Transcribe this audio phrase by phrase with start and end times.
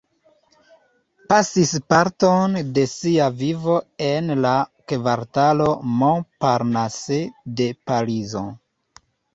[1.33, 3.77] Pasis parton de sia vivo
[4.09, 4.57] en la
[4.93, 5.71] kvartalo
[6.03, 7.25] Montparnasse
[7.63, 8.49] de Parizo.